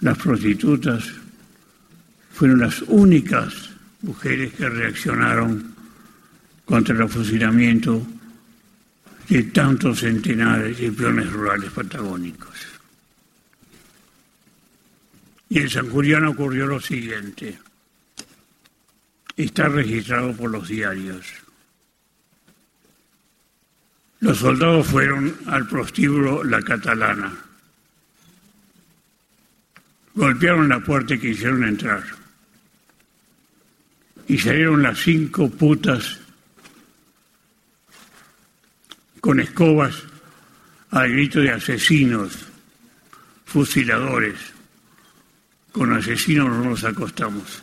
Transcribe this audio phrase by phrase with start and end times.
[0.00, 1.04] las prostitutas
[2.32, 3.70] fueron las únicas
[4.02, 5.74] mujeres que reaccionaron
[6.64, 8.06] contra el fusilamiento
[9.28, 12.56] de tantos centenares de peones rurales patagónicos.
[15.50, 17.58] Y en San Julián ocurrió lo siguiente.
[19.36, 21.26] Está registrado por los diarios.
[24.20, 27.47] Los soldados fueron al prostíbulo La Catalana.
[30.18, 32.02] Golpearon la puerta y quisieron entrar.
[34.26, 36.18] Y salieron las cinco putas
[39.20, 40.02] con escobas
[40.90, 42.36] al grito de asesinos,
[43.44, 44.34] fusiladores.
[45.70, 47.62] Con asesinos no nos acostamos.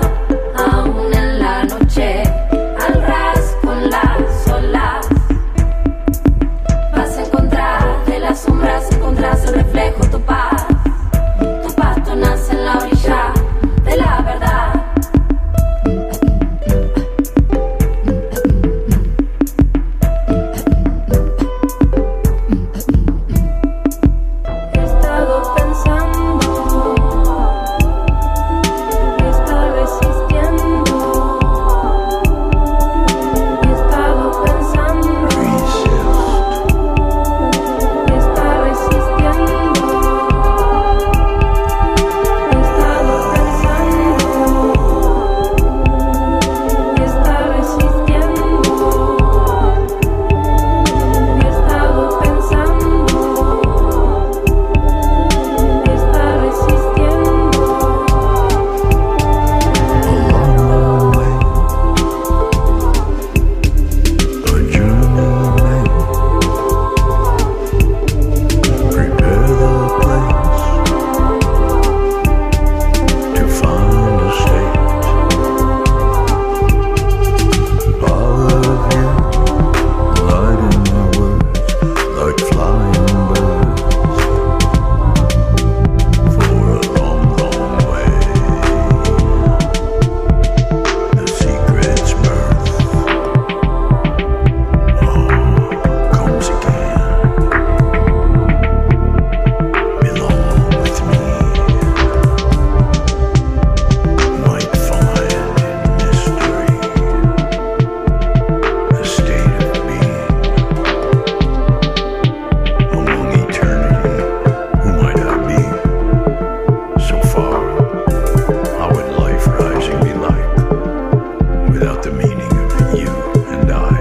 [121.81, 123.09] without the meaning of you
[123.55, 123.99] and I.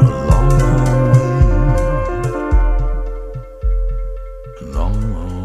[0.00, 1.30] A long, long way.
[4.60, 5.43] A long, long